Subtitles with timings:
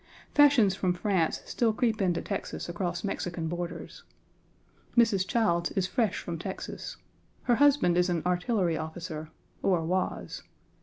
[0.33, 4.01] Fashions from France still creep into Texas across Mexican borders.
[4.97, 5.27] Mrs.
[5.27, 6.97] Childs is fresh from Texas.
[7.43, 9.29] Her husband is an artillery officer,
[9.61, 10.41] or was.